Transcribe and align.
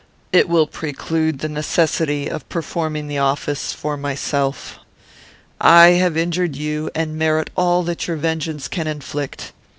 It 0.31 0.49
will 0.49 0.65
preclude 0.65 1.37
the 1.37 1.47
necessity 1.47 2.27
of 2.27 2.49
performing 2.49 3.07
the 3.07 3.19
office 3.19 3.71
for 3.71 3.97
myself. 3.97 4.79
I 5.59 5.89
have 5.89 6.17
injured 6.17 6.55
you, 6.55 6.89
and 6.95 7.19
merit 7.19 7.51
all 7.55 7.83
that 7.83 8.07
your 8.07 8.17
vengeance 8.17 8.67
can 8.67 8.87
inflict. 8.87 9.53